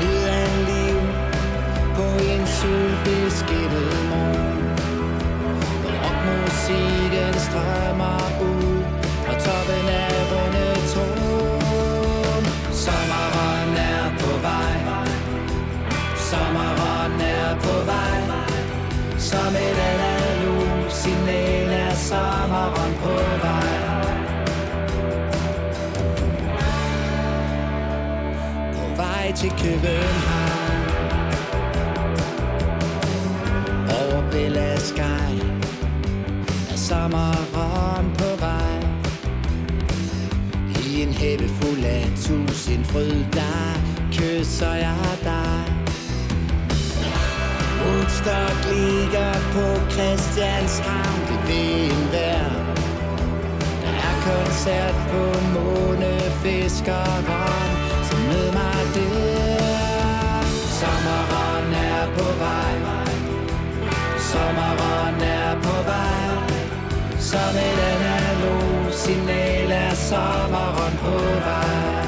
Lyd 0.00 0.22
af 0.40 0.50
liv 0.68 0.98
på 1.96 2.06
en 2.32 2.46
solbeskættet 2.46 3.92
morgen. 4.10 4.64
Rockmusikken 6.02 7.34
strømmer 7.46 8.20
ud 8.50 8.76
fra 9.24 9.34
toppen 9.44 9.86
af 9.88 10.14
Rundetårn. 10.30 11.64
Sommeren 12.84 13.72
er 13.92 14.04
på 14.20 14.32
vej. 14.46 14.78
Sommeren 16.30 17.20
er 17.20 17.50
på 17.60 17.74
vej 17.90 18.18
Som 19.18 19.52
en 19.66 19.73
til 29.36 29.50
København 29.50 30.84
Over 33.88 34.30
Bella 34.30 34.78
Sky 34.78 35.40
Er 36.70 36.76
sommeren 36.76 38.12
på 38.18 38.36
vej. 38.40 38.80
I 40.84 41.02
en 41.02 41.12
hæppe 41.12 41.48
fuld 41.48 41.84
af 41.84 42.08
tusind 42.16 42.84
fryd 42.84 43.24
Der 43.32 43.80
kysser 44.12 44.74
jeg 44.74 44.96
dig. 45.22 45.64
Woodstock 47.84 48.56
ligger 48.72 49.32
på 49.52 49.90
Christianshavn 49.90 51.20
Det 51.28 51.40
ved 51.48 51.90
en 51.90 52.12
vær 52.12 52.48
Der 53.82 53.94
er 54.08 54.14
koncert 54.24 54.94
på 55.10 55.22
Månefiskeren 55.54 57.24
med 58.30 58.52
mig 58.58 58.80
der. 58.94 60.42
Sommeren 60.80 61.72
er 61.72 62.06
på 62.16 62.26
vej. 62.42 62.76
Sommeren 64.30 65.20
er 65.22 65.54
på 65.62 65.76
vej. 65.90 66.58
Som 67.18 67.54
et 67.68 67.78
analog 67.92 68.92
signal 68.92 69.70
er 69.70 69.94
sommeren 69.94 70.94
på 71.04 71.16
vej. 71.46 72.04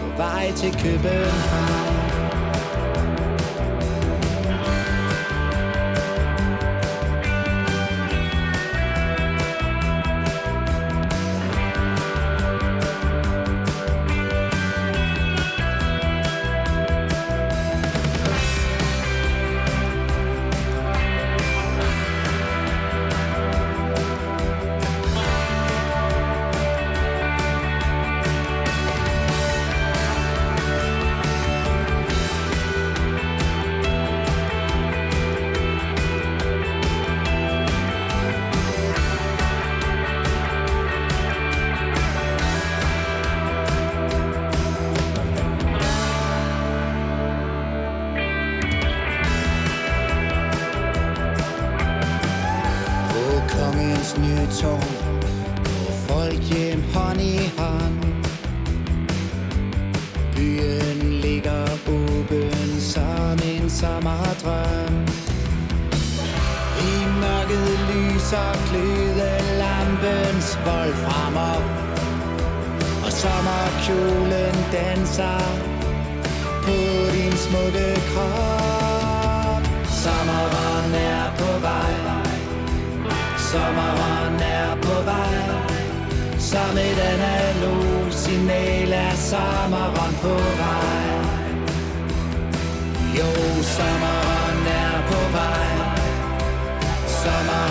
På 0.00 0.16
vej 0.16 0.52
til 0.56 0.72
København. 0.82 1.83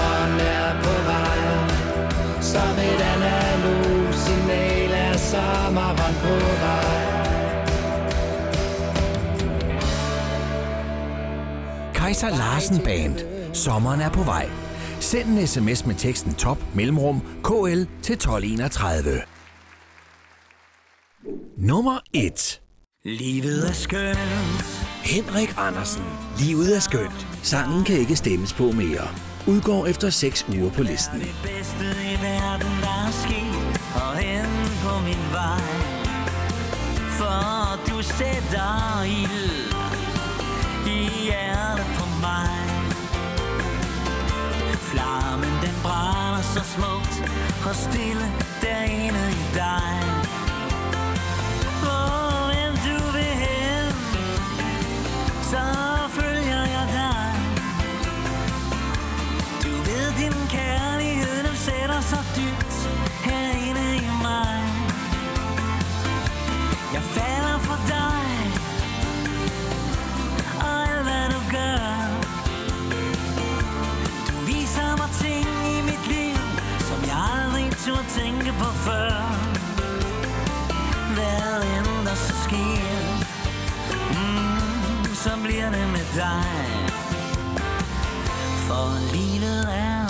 Sommeren 0.03 0.39
er 0.39 0.81
på 0.83 0.93
vej 1.09 1.39
Som 2.41 2.79
et 2.87 3.01
analog 3.13 4.13
signal 4.13 4.91
er 4.91 5.17
sommeren 5.17 6.15
på 6.23 6.33
vej 6.63 7.13
Kaiser 11.93 12.29
Larsen 12.29 12.79
Band. 12.83 13.15
Sommeren 13.53 14.01
er 14.01 14.09
på 14.09 14.23
vej. 14.23 14.49
Send 14.99 15.29
en 15.29 15.47
sms 15.47 15.85
med 15.85 15.95
teksten 15.95 16.33
top 16.33 16.57
mellemrum 16.75 17.21
KL 17.43 17.83
til 18.01 18.13
1231. 18.13 19.21
Nummer 21.57 21.99
1. 22.13 22.61
Livet 23.03 23.67
er 23.69 23.73
skønt. 23.73 24.63
Henrik 25.03 25.53
Andersen. 25.57 26.03
Livet 26.39 26.75
er 26.75 26.79
skønt. 26.79 27.27
Sangen 27.43 27.83
kan 27.83 27.95
ikke 27.95 28.15
stemmes 28.15 28.53
på 28.53 28.71
mere. 28.71 29.32
Udgår 29.47 29.87
efter 29.87 30.09
6 30.09 30.45
uger 30.49 30.71
på 30.71 30.83
listen. 30.83 31.19
Det 31.19 31.35
bedste 31.43 31.85
i 32.13 32.15
verden, 32.21 32.71
der 32.81 32.95
er 33.07 33.11
sket 33.11 33.81
Og 33.95 34.17
hen 34.17 34.45
på 34.83 34.93
min 35.07 35.23
vej. 35.31 35.63
For 37.17 37.79
du 37.89 38.03
sætter 38.03 39.03
ild 39.03 39.73
I 40.87 41.23
hjertet 41.25 41.85
på 41.97 42.05
mig. 42.21 42.57
Flammen 44.91 45.53
den 45.61 45.75
brænder 45.83 46.41
så 46.41 46.63
smukt 46.75 47.15
Og 47.67 47.75
stille 47.75 48.25
derinde 48.61 49.23
i 49.31 49.43
dig. 49.53 49.93
Hvor 51.81 52.49
end 52.61 52.75
du 52.87 52.97
vil 53.15 53.33
hen 53.45 53.93
Så 55.51 55.63
så 62.09 62.17
dybt 62.37 62.75
herinde 63.25 63.95
i 63.95 64.09
mig. 64.21 64.63
Jeg 66.93 67.03
falder 67.15 67.57
for 67.67 67.79
dig, 67.87 68.25
og 70.65 70.73
alt 70.87 71.03
hvad 71.07 71.25
du 71.33 71.39
gør. 71.57 71.87
Du 74.27 74.35
viser 74.45 74.89
mig 75.01 75.09
ting 75.23 75.47
i 75.75 75.81
mit 75.89 76.03
liv, 76.15 76.37
som 76.87 76.99
jeg 77.09 77.19
aldrig 77.35 77.65
turde 77.85 78.07
tænke 78.19 78.51
på 78.61 78.69
før. 78.85 79.13
Hvad 81.15 81.53
end 81.73 82.07
der 82.07 82.15
så 82.15 82.33
sker, 82.45 82.93
mm, 84.13 85.15
så 85.15 85.31
bliver 85.43 85.69
det 85.71 85.87
med 85.95 86.05
dig. 86.15 86.45
For 88.67 89.13
livet 89.15 89.67
er 89.69 90.02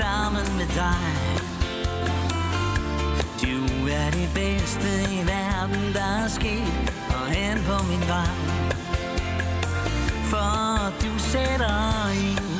sammen 0.00 0.56
med 0.56 0.68
dig. 0.82 1.10
Du 3.42 3.56
er 3.98 4.10
det 4.10 4.28
bedste 4.34 4.90
i 5.16 5.18
verden, 5.26 5.94
der 5.94 6.24
er 6.24 6.28
sket 6.28 6.92
Og 7.08 7.26
hen 7.26 7.58
på 7.68 7.76
min 7.90 8.08
vej. 8.08 8.36
For 10.30 10.92
du 11.02 11.18
sætter 11.18 12.10
ild 12.10 12.50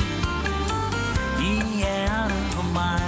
I 1.50 1.76
hjertet 1.76 2.44
på 2.54 2.62
mig. 2.62 3.02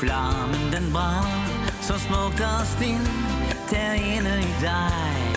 Flammen 0.00 0.72
den 0.72 0.92
brænder 0.92 1.70
Så 1.80 1.98
smukt 1.98 2.40
og 2.40 2.66
stille 2.66 3.12
Derinde 3.70 4.40
i 4.40 4.54
dig. 4.60 5.27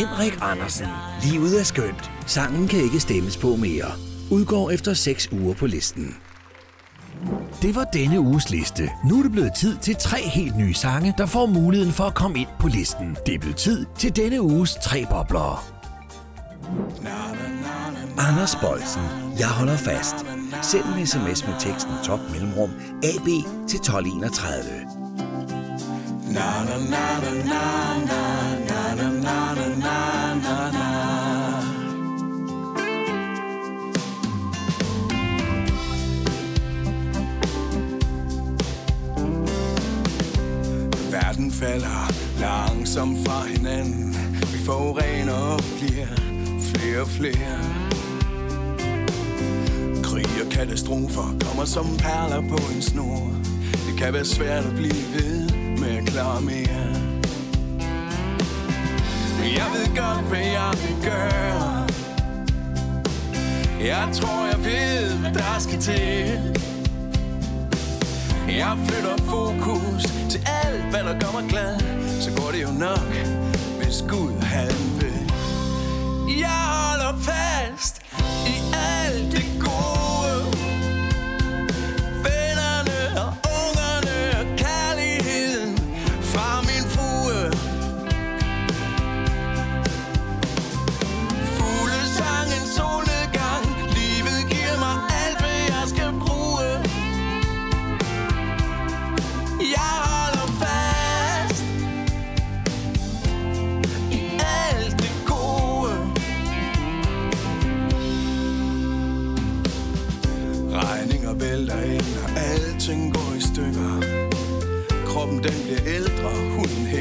Henrik 0.00 0.38
Andersen. 0.42 0.86
Livet 1.22 1.60
er 1.60 1.64
skønt. 1.64 2.10
Sangen 2.26 2.68
kan 2.68 2.80
ikke 2.80 3.00
stemmes 3.00 3.36
på 3.36 3.56
mere. 3.56 3.86
Udgår 4.30 4.70
efter 4.70 4.94
6 4.94 5.28
uger 5.32 5.54
på 5.54 5.66
listen. 5.66 6.16
Det 7.62 7.74
var 7.74 7.84
denne 7.84 8.20
uges 8.20 8.50
liste. 8.50 8.90
Nu 9.04 9.18
er 9.18 9.22
det 9.22 9.32
blevet 9.32 9.54
tid 9.54 9.76
til 9.76 9.96
tre 9.96 10.22
helt 10.22 10.56
nye 10.56 10.74
sange, 10.74 11.14
der 11.18 11.26
får 11.26 11.46
muligheden 11.46 11.92
for 11.92 12.04
at 12.04 12.14
komme 12.14 12.38
ind 12.38 12.48
på 12.60 12.68
listen. 12.68 13.16
Det 13.26 13.34
er 13.34 13.38
blevet 13.38 13.56
tid 13.56 13.86
til 13.98 14.16
denne 14.16 14.42
uges 14.42 14.76
tre 14.82 15.06
bobler. 15.10 15.64
Anders 18.18 18.56
Bolsen. 18.56 19.02
Jeg 19.38 19.48
holder 19.48 19.76
fast. 19.76 20.16
Send 20.62 20.84
en 20.98 21.06
sms 21.06 21.46
med 21.46 21.54
teksten 21.58 21.92
top 22.04 22.20
mellemrum 22.32 22.70
AB 23.02 23.26
til 23.68 23.78
1231 23.78 25.00
na 29.08 29.54
na 29.54 29.68
na 29.74 30.70
na 30.70 30.90
The 40.92 41.12
Verden 41.12 41.50
falder 41.52 42.12
langsomt 42.40 43.28
fra 43.28 43.46
hinanden. 43.46 44.14
Vi 44.52 44.58
forurener 44.64 45.32
og 45.32 45.60
bliver 45.78 46.06
flere 46.74 47.00
og 47.00 47.08
flere. 47.08 47.58
Krig 50.02 50.44
og 50.44 50.50
Katastrofer 50.50 51.38
kommer 51.40 51.64
som 51.64 51.86
perler 51.98 52.48
på 52.48 52.56
en 52.74 52.82
snor. 52.82 53.32
Det 53.86 53.98
kan 53.98 54.12
være 54.12 54.24
svært 54.24 54.64
at 54.64 54.72
blive 54.72 55.04
ved 55.14 55.50
med 55.78 55.96
at 55.96 56.04
klare 56.06 56.40
mere. 56.40 56.99
Jeg 59.42 59.66
ved 59.74 59.86
godt, 59.96 60.24
hvad 60.28 60.38
jeg 60.38 60.72
vil 60.82 61.10
gøre. 61.10 61.86
Jeg 63.80 64.08
tror, 64.12 64.46
jeg 64.46 64.64
ved, 64.64 65.18
hvad 65.18 65.32
der 65.32 65.58
skal 65.58 65.80
til. 65.80 66.56
Jeg 68.48 68.78
flytter 68.86 69.16
fokus 69.16 70.02
til 70.30 70.48
alt, 70.64 70.82
hvad 70.90 71.04
der 71.04 71.12
gør 71.20 71.40
mig 71.40 71.50
glad. 71.50 71.80
Så 72.20 72.30
går 72.36 72.50
det 72.50 72.62
jo 72.62 72.72
nok, 72.78 73.12
hvis 73.82 74.04
Gud 74.08 74.42
han 74.42 74.72
vil. 75.00 75.32
Jeg 76.40 76.60
holder 76.76 77.18
fast 77.22 78.02
i 78.46 78.56
alt 78.74 79.32
det 79.32 79.44
gode. 79.60 79.99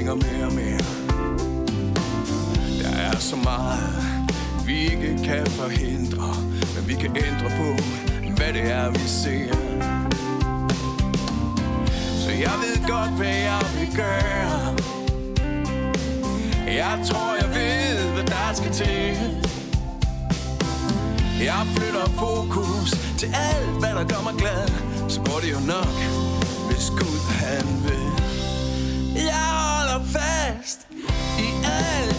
Huden 0.10 0.38
mere 0.38 0.46
og 0.46 0.54
mere. 0.54 0.80
Der 2.84 2.90
er 2.90 3.16
så 3.20 3.36
meget, 3.36 3.96
vi 4.66 4.80
ikke 4.80 5.20
kan 5.24 5.46
forhindre 5.48 6.36
Men 6.76 6.88
vi 6.88 6.94
kan 6.94 7.10
ændre 7.10 7.50
på, 7.58 7.84
hvad 8.36 8.54
det 8.54 8.72
er, 8.72 8.92
vi 8.92 9.08
ser. 9.08 9.54
Så 12.24 12.32
jeg 12.32 12.54
ved 12.64 12.88
godt, 12.88 13.12
hvad 13.18 13.36
jeg 13.36 13.62
vil 13.80 13.96
gøre. 13.96 14.76
Jeg 16.68 17.00
tror, 17.08 17.36
jeg 17.42 17.50
ved, 17.50 18.14
hvad 18.14 18.24
der 18.24 18.54
skal 18.54 18.72
til. 18.72 19.18
Jeg 21.40 21.68
flytter 21.76 22.06
fokus 22.06 22.92
til 23.18 23.28
alt, 23.34 23.80
hvad 23.80 23.90
der 23.90 24.04
gør 24.04 24.22
mig 24.24 24.36
glad. 24.38 24.68
Så 25.10 25.20
går 25.22 25.40
det 25.40 25.52
jo 25.52 25.60
nok, 25.68 25.96
hvis 26.70 26.90
Gud 26.90 27.20
han 27.30 27.79
mal. 31.80 32.19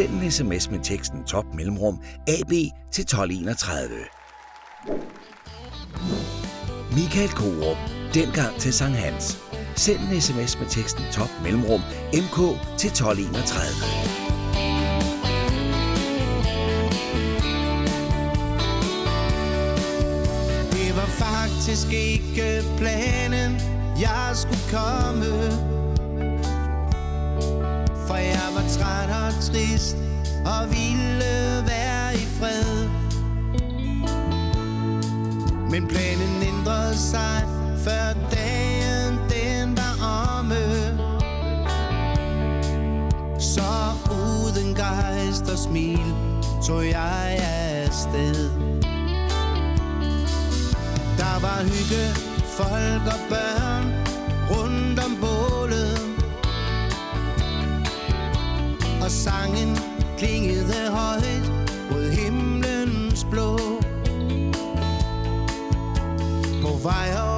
Send 0.00 0.22
en 0.22 0.30
sms 0.30 0.70
med 0.70 0.80
teksten 0.80 1.24
top 1.24 1.44
mellemrum 1.54 1.98
AB 2.28 2.50
til 2.92 3.02
1231. 3.02 3.88
Michael 6.92 7.28
Korup. 7.28 7.76
Dengang 8.14 8.56
til 8.58 8.72
Sankt 8.72 8.98
Hans. 8.98 9.38
Send 9.76 9.98
en 9.98 10.20
sms 10.20 10.58
med 10.58 10.68
teksten 10.68 11.04
top 11.12 11.30
mellemrum 11.42 11.80
MK 12.12 12.38
til 12.78 12.90
1231. 12.90 13.30
Det 20.72 20.96
var 20.96 21.10
faktisk 21.24 21.92
ikke 21.92 22.62
planen, 22.78 23.52
jeg 24.00 24.30
skulle 24.34 24.64
komme 24.70 25.80
træt 28.78 29.10
og 29.10 29.32
trist 29.40 29.96
og 30.44 30.70
ville 30.70 31.64
være 31.66 32.14
i 32.14 32.26
fred. 32.38 32.88
Men 35.70 35.88
planen 35.88 36.42
ændrede 36.42 36.96
sig, 36.96 37.44
før 37.84 38.14
dagen 38.30 39.18
den 39.30 39.76
var 39.76 39.94
omme. 40.38 40.64
Så 43.40 43.72
uden 44.10 44.74
gejst 44.74 45.50
og 45.52 45.58
smil 45.58 46.14
tog 46.66 46.86
jeg 46.86 47.38
afsted. 47.86 48.50
Der 51.18 51.40
var 51.40 51.62
hygge, 51.62 52.04
folk 52.56 53.06
og 53.14 53.20
børn 53.28 53.84
rundt 54.50 54.98
om 54.98 55.19
sangen 59.24 59.78
klingede 60.18 60.90
højt 60.90 61.52
mod 61.90 62.10
himlens 62.10 63.26
blå. 63.30 63.58
På 66.62 66.76
vej 66.82 67.08
op 67.22 67.29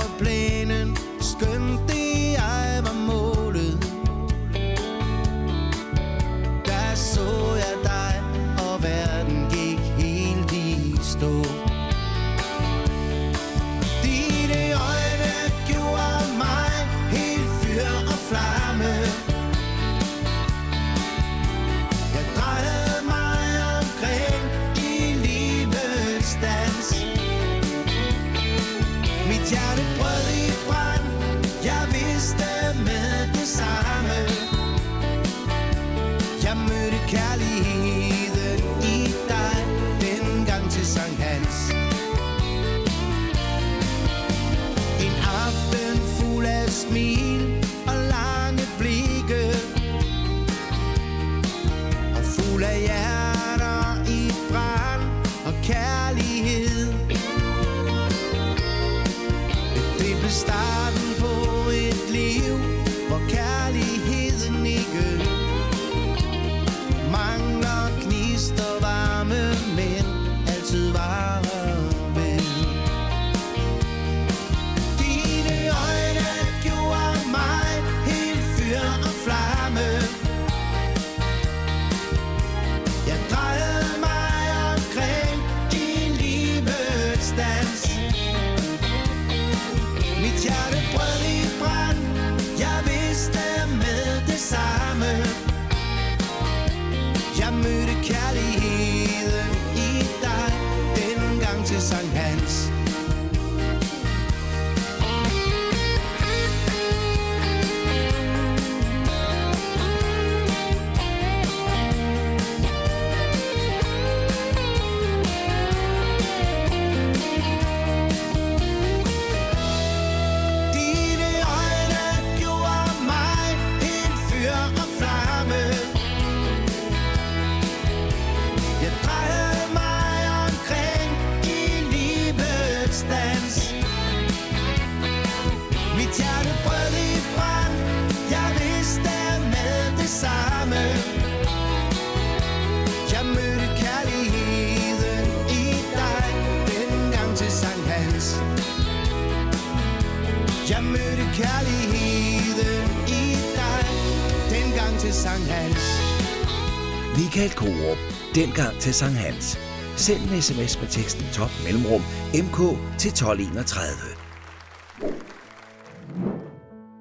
Michael 157.33 157.55
Korup. 157.55 157.99
Dengang 158.35 158.81
til 158.81 158.95
Sankt 158.95 159.19
Hans. 159.19 159.59
Send 159.97 160.21
en 160.21 160.43
sms 160.43 160.81
med 160.81 160.89
teksten 160.89 161.25
top 161.33 161.51
mellemrum 161.65 162.03
mk 162.35 162.57
til 162.99 163.09
1231. 163.09 163.87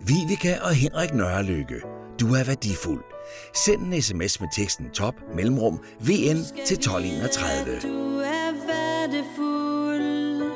Viveka 0.05 0.57
og 0.61 0.73
Henrik 0.73 1.13
Nørrelykke. 1.13 1.75
Du 2.19 2.33
er 2.33 2.43
værdifuld. 2.43 3.03
Send 3.55 3.81
en 3.81 4.01
sms 4.01 4.39
med 4.39 4.49
teksten 4.55 4.89
top 4.89 5.15
mellemrum 5.35 5.79
vn 5.99 6.39
til 6.65 6.77
1231. 6.77 7.79
Du 7.81 8.19
er 8.19 8.51
værdefuld. 8.71 10.51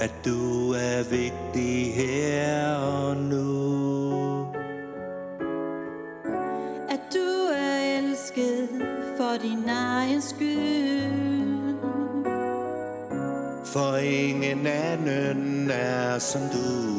At 0.00 0.12
du 0.24 0.72
er 0.72 1.02
vigtig 1.10 1.94
her 1.94 2.74
og 2.74 3.16
nu 3.16 3.57
din 9.42 9.68
egen 9.68 10.22
skyld. 10.22 11.78
For 13.64 13.96
ingen 13.96 14.66
anden 14.66 15.70
er 15.70 16.18
som 16.18 16.40
du 16.40 16.98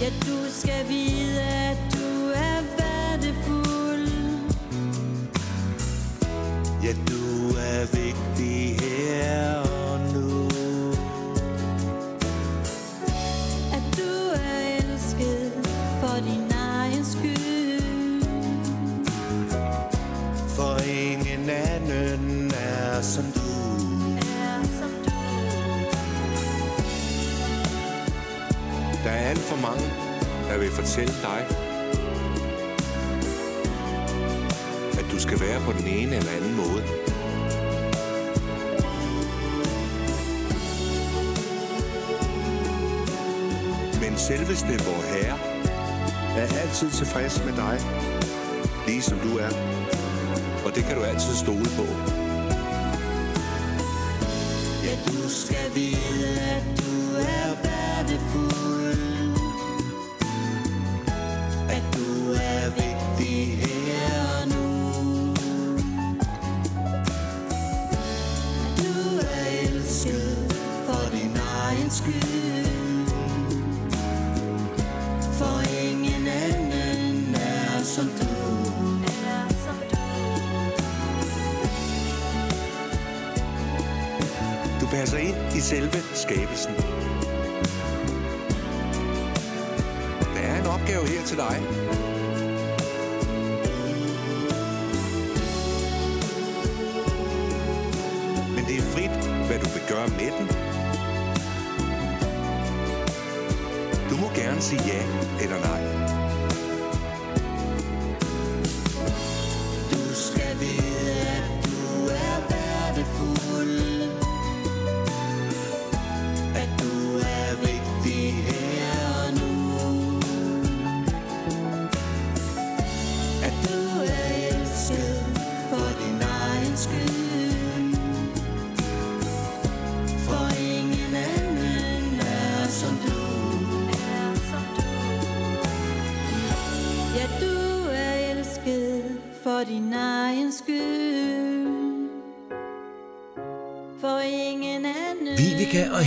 Ja, 0.00 0.10
du 0.26 0.50
skal 0.50 0.88
vide, 0.88 1.40
at 1.40 1.78
du 1.92 2.30
er 2.34 2.60
værdefuld. 2.78 4.08
Ja, 6.84 6.92
du 7.10 7.22
er 7.58 7.82
vigtig 8.00 8.37
som 23.08 23.24
du 23.24 23.40
Er 24.18 24.62
som 24.78 24.90
du. 25.04 25.10
Der 29.04 29.10
er 29.10 29.28
alt 29.30 29.38
for 29.38 29.56
mange, 29.56 29.86
der 30.48 30.58
vil 30.58 30.70
fortælle 30.70 31.12
dig, 31.22 31.46
at 34.98 35.06
du 35.12 35.18
skal 35.20 35.40
være 35.40 35.60
på 35.60 35.72
den 35.72 35.86
ene 35.86 36.16
eller 36.16 36.32
anden 36.32 36.56
måde. 36.56 36.82
Men 44.00 44.18
selveste 44.18 44.66
vor 44.66 45.02
Herre 45.12 45.38
er 46.38 46.58
altid 46.62 46.90
tilfreds 46.90 47.44
med 47.44 47.56
dig, 47.56 47.78
lige 48.86 49.02
som 49.02 49.18
du 49.18 49.38
er. 49.38 49.50
Og 50.66 50.74
det 50.74 50.84
kan 50.84 50.96
du 50.96 51.02
altid 51.02 51.34
stole 51.34 51.68
på. 51.76 52.17
Du 55.08 55.28
skal 55.28 55.74
vide, 55.74 56.40
at 56.40 56.62
du 56.78 57.16
er 57.16 57.54
værdifuld 57.62 58.77
来 91.38 91.77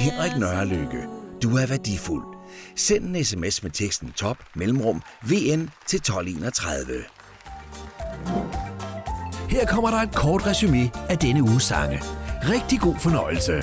Henrik 0.02 0.38
Nørrelykke. 0.38 1.08
Du 1.44 1.58
er 1.58 1.66
værdifuld. 1.68 2.24
Send 2.76 3.16
en 3.16 3.26
sms 3.26 3.64
med 3.64 3.72
teksten 3.72 4.12
top 4.12 4.38
mellemrum 4.56 5.02
vn 5.24 5.70
til 5.88 5.98
1231. 5.98 6.86
Her 9.50 9.66
kommer 9.66 9.90
der 9.90 9.98
et 9.98 10.16
kort 10.16 10.48
resume 10.48 10.92
af 11.10 11.18
denne 11.18 11.44
uges 11.44 11.64
sange. 11.64 12.02
Rigtig 12.44 12.80
god 12.80 12.96
fornøjelse. 13.00 13.54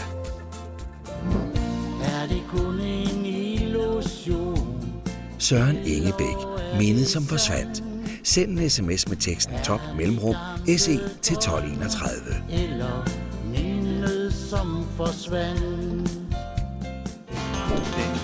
Er 2.03 2.27
det 2.29 2.43
kun 2.49 2.81
en 2.81 3.27
illusion? 3.27 4.93
Søren 5.39 5.77
Ingebæk. 5.77 6.37
Mindet 6.79 7.09
som 7.09 7.23
forsvandt. 7.23 7.83
Send 8.25 8.59
en 8.59 8.71
sms 8.71 9.09
med 9.09 9.17
teksten 9.17 9.55
top 9.65 9.81
mellemrum 9.97 10.35
se 10.67 10.99
til 11.23 11.37
1231. 11.37 12.13
Eller 12.51 13.09
mindet 13.45 14.35
som 14.35 14.87
forsvandt? 14.97 15.78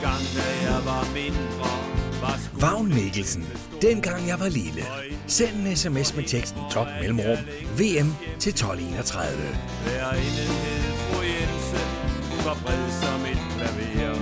Dengang 0.04 0.26
da 0.36 0.72
jeg 0.72 0.84
var 0.84 1.06
mindre 1.14 1.68
Vagn 2.52 2.94
Mikkelsen. 2.94 3.46
Dengang 3.82 4.28
jeg 4.28 4.40
var 4.40 4.48
lille. 4.48 4.82
Send 5.26 5.66
en 5.66 5.76
sms 5.76 6.16
med 6.16 6.24
teksten 6.24 6.60
top 6.70 6.86
mellemrum 7.00 7.38
vm 7.78 8.10
til 8.38 8.50
1231. 8.50 9.58
Lærerinde 9.86 10.44
hed 10.52 10.92
fru 10.98 11.22
Jensen 11.22 11.88
var 12.44 12.56
bred 12.64 12.90
som 13.00 13.20
et 13.32 13.38
klaver 13.56 14.14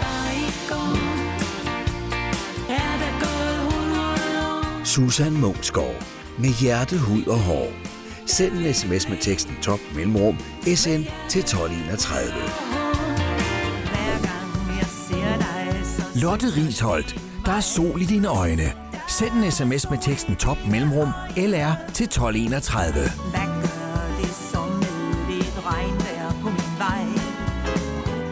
Bare 0.00 0.34
i 0.36 0.50
går 0.68 0.96
der 3.02 3.12
gået 3.24 3.72
100 3.72 4.00
år. 4.48 4.84
Susan 4.84 5.32
Mungsgaard. 5.32 6.04
Med 6.38 6.50
hjerte, 6.60 6.98
hud 6.98 7.26
og 7.26 7.38
hår. 7.38 7.72
Send 8.26 8.52
en 8.52 8.74
sms 8.74 9.08
med 9.08 9.16
teksten 9.20 9.56
top 9.62 9.80
mellemrum 9.94 10.36
SN 10.64 11.02
til 11.28 11.40
1231. 11.40 12.81
Lotte 16.22 16.46
Risholdt. 16.56 17.20
Der 17.44 17.52
er 17.52 17.60
sol 17.60 18.02
i 18.02 18.04
dine 18.04 18.28
øjne. 18.28 18.72
Send 19.08 19.32
en 19.32 19.50
sms 19.50 19.90
med 19.90 19.98
teksten 20.02 20.36
top 20.36 20.58
mellemrum 20.70 21.08
LR 21.36 21.72
til 21.94 22.04
1231. 22.04 22.92
Hvad 22.92 23.48
gør 23.62 24.16
det 24.20 24.30
som 24.52 24.68
med 24.68 25.34
lidt 25.34 25.56
regnvejr 25.66 26.32
på 26.42 26.48
min 26.48 26.72
vej? 26.78 27.04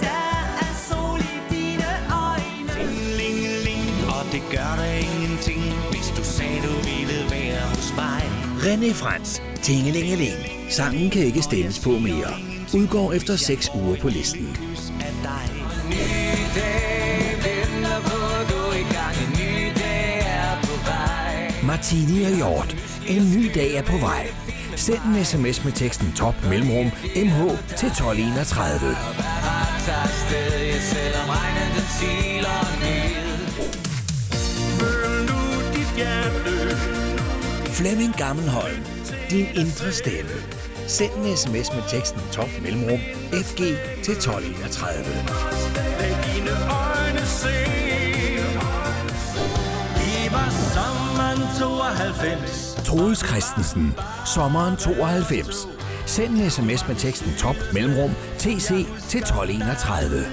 Der 0.01 0.33
er 0.65 0.73
sol 0.89 1.21
i 1.21 1.55
dine 1.55 1.91
øjne 2.29 2.73
Lingeling, 3.21 3.89
og 4.17 4.33
det 4.33 4.43
gør 4.51 4.73
dig 4.77 4.95
ingenting, 5.15 5.63
hvis 5.91 6.09
du 6.17 6.25
sagde, 6.25 6.61
du 6.67 6.75
ville 6.89 7.21
være 7.31 7.63
hos 7.69 7.93
mig. 7.97 8.23
René 8.65 8.95
Frans. 8.95 9.43
Tingelingeling. 9.63 10.37
Sangen 10.71 11.11
kan 11.11 11.23
ikke 11.23 11.43
stemmes 11.43 11.81
på 11.81 11.91
mere. 11.91 12.33
Udgår 12.75 13.13
efter 13.13 13.37
6 13.37 13.71
uger 13.75 13.97
på 13.97 14.09
listen. 14.09 14.57
Martini 21.81 22.25
og 22.25 22.37
Hjort. 22.37 22.77
En 23.09 23.23
ny 23.37 23.51
dag 23.55 23.75
er 23.75 23.83
på 23.83 23.97
vej. 23.97 24.27
Send 24.77 24.99
en 24.99 25.25
sms 25.25 25.65
med 25.65 25.73
teksten 25.73 26.13
top 26.17 26.35
mellemrum 26.51 26.87
MH 27.17 27.39
til 27.77 27.89
1231. 27.89 28.97
Flemming 37.71 38.15
Gammelholm. 38.17 38.85
Din 39.31 39.47
indre 39.55 39.93
stemme. 39.93 40.37
Send 40.87 41.13
en 41.13 41.37
sms 41.37 41.75
med 41.75 41.83
teksten 41.91 42.21
top 42.33 42.49
mellemrum 42.63 43.01
FG 43.33 43.59
til 44.05 44.15
1231. 44.15 45.05
Lad 45.99 46.15
dine 46.27 46.51
øjne 46.51 47.27
se 47.27 47.80
92 52.13 52.75
Troels 52.85 53.19
Christensen. 53.19 53.95
Sommeren 54.27 54.77
92. 54.77 55.69
Send 56.07 56.41
en 56.41 56.51
sms 56.51 56.89
med 56.89 56.97
teksten 56.97 57.33
top 57.39 57.57
mellemrum 57.73 58.11
TC 58.39 58.87
til 59.09 59.21
1231. 59.21 60.25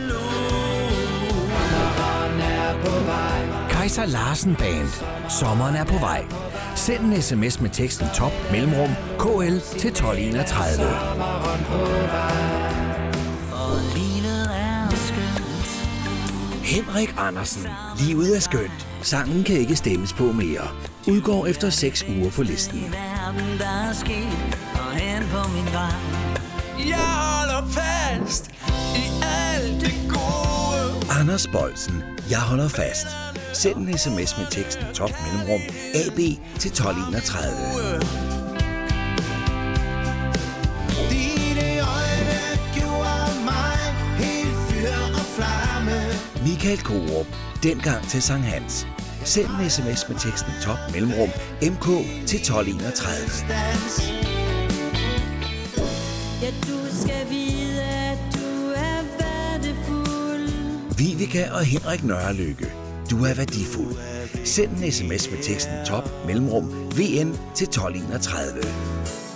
Kaiser 3.69 4.05
Larsen 4.05 4.55
Band. 4.55 4.87
Sommeren 5.29 5.75
er 5.75 5.83
på 5.83 5.97
vej. 5.97 6.25
Send 6.75 7.13
en 7.13 7.21
sms 7.21 7.61
med 7.61 7.69
teksten 7.69 8.07
top 8.15 8.31
mellemrum 8.51 8.89
KL 9.19 9.59
til 9.79 9.89
1231. 9.89 10.77
For 13.49 13.95
livet 13.97 14.49
er 14.53 14.89
skønt 14.89 15.67
Henrik 16.63 17.15
Andersen. 17.17 17.67
Livet 17.99 18.35
er 18.35 18.41
skønt. 18.41 18.87
Sangen 19.01 19.43
kan 19.43 19.55
ikke 19.55 19.75
stemmes 19.75 20.13
på 20.13 20.23
mere. 20.23 20.96
Udgår 21.07 21.47
efter 21.47 21.69
6 21.69 22.05
uger 22.09 22.31
på 22.31 22.43
listen. 22.43 22.79
Verden 22.81 23.59
der 23.59 23.89
er 23.89 23.93
sket 23.93 24.57
Og 24.73 24.95
hen 24.95 25.23
på 25.23 25.49
min 25.51 25.65
vej 25.73 25.93
Jeg 26.87 27.07
holder 27.23 27.67
fast 27.71 28.51
i 28.95 29.05
alt 29.23 29.81
det 29.81 29.93
gode. 30.09 31.19
Anders 31.19 31.47
Bolsen. 31.47 32.03
Jeg 32.29 32.39
holder 32.39 32.67
fast. 32.69 33.07
Send 33.53 33.77
en 33.77 33.97
sms 33.97 34.37
med 34.37 34.45
teksten 34.51 34.85
top 34.93 35.11
mellemrum 35.23 35.61
AB 35.95 36.17
til 36.59 36.69
1231. 36.71 37.51
Dine 41.09 41.67
øjne 41.95 42.39
gjorde 42.75 43.31
mig 43.45 43.77
helt 44.17 44.57
fyr 44.67 44.95
og 45.19 45.25
flamme. 45.37 45.97
Michael 46.47 46.83
Korup. 46.83 47.27
Dengang 47.63 48.07
til 48.07 48.21
Sankt 48.21 48.45
Hans. 48.45 48.87
Send 49.27 49.47
en 49.47 49.69
sms 49.69 50.09
med 50.09 50.17
teksten 50.19 50.51
top 50.61 50.77
mellemrum 50.93 51.29
MK 51.61 51.85
til 52.27 52.39
1231. 52.39 53.47
Dans. 53.49 54.11
Ja, 56.41 56.49
du 56.67 56.77
skal 57.01 57.29
vide, 57.29 57.81
at 57.83 58.17
du 58.33 58.71
er 58.75 59.01
værdifuld. 59.19 60.49
Viveka 60.97 61.49
og 61.51 61.65
Henrik 61.65 62.03
Nørrelykke. 62.03 62.71
Du 63.11 63.25
er 63.25 63.33
værdifuld. 63.33 63.95
Send 64.45 64.71
en 64.71 64.91
sms 64.91 65.31
med 65.31 65.43
teksten 65.43 65.85
top 65.85 66.09
mellemrum 66.27 66.69
VN 66.97 67.37
til 67.55 67.67
1231. 67.67 69.26